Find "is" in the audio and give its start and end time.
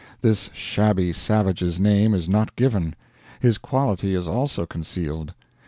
2.15-2.27, 4.15-4.27